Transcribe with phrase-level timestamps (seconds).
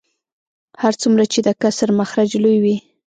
[0.81, 2.77] هر څومره چې د کسر مخرج لوی وي